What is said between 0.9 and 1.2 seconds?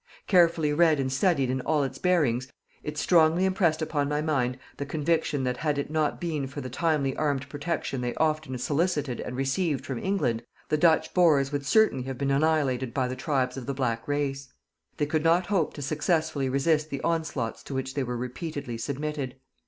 and